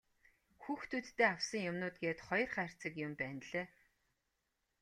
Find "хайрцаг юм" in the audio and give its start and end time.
2.55-3.13